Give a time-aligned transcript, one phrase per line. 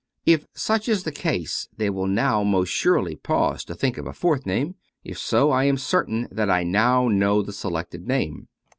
[0.25, 4.13] If such is the case they will now most surely pause to think of a
[4.13, 4.73] fourth name.
[5.03, 8.47] If so, I am certain that I now know the selected name.